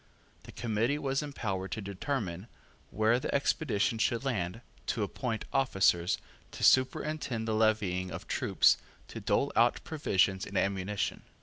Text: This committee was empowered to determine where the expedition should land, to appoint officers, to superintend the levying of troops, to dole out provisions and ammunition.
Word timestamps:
This 0.41 0.55
committee 0.55 0.97
was 0.97 1.21
empowered 1.21 1.73
to 1.73 1.79
determine 1.79 2.47
where 2.89 3.19
the 3.19 3.31
expedition 3.35 3.99
should 3.99 4.25
land, 4.25 4.61
to 4.87 5.03
appoint 5.03 5.45
officers, 5.53 6.17
to 6.53 6.63
superintend 6.63 7.47
the 7.47 7.53
levying 7.53 8.09
of 8.09 8.27
troops, 8.27 8.77
to 9.09 9.19
dole 9.21 9.51
out 9.55 9.83
provisions 9.83 10.43
and 10.43 10.57
ammunition. 10.57 11.21